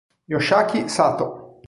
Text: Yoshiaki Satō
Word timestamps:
Yoshiaki 0.33 0.81
Satō 0.95 1.29